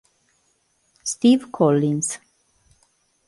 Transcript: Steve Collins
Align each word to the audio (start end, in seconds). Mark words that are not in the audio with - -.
Steve 1.03 1.51
Collins 1.53 2.17